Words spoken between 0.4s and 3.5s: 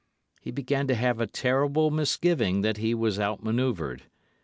He began to have a terrible misgiving that he was out